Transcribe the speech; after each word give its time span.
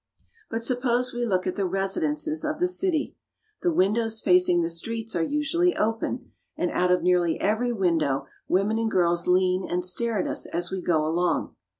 But 0.49 0.63
suppose 0.63 1.13
we 1.13 1.27
look 1.27 1.45
at 1.45 1.55
the 1.57 1.67
residences 1.67 2.43
of 2.43 2.59
the 2.59 2.67
city. 2.67 3.15
The 3.61 3.71
windows 3.71 4.19
facing 4.19 4.61
the 4.63 4.67
streets 4.69 5.15
are 5.15 5.21
usually 5.21 5.77
open, 5.77 6.31
and 6.57 6.71
out 6.71 6.89
of 6.89 7.03
nearly 7.03 7.39
every 7.39 7.71
window 7.71 8.25
women 8.47 8.79
and 8.79 8.89
girls 8.89 9.27
lean 9.27 9.69
and 9.69 9.85
stare 9.85 10.17
at 10.17 10.25
us 10.27 10.47
as 10.47 10.71
we 10.71 10.81
go 10.81 11.05
along. 11.05 11.55